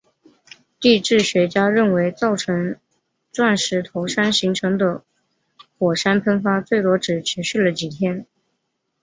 [0.79, 2.75] 地质学家认为造成
[3.31, 5.03] 钻石头山形成的
[5.77, 8.25] 火山喷发最多只持续了几天。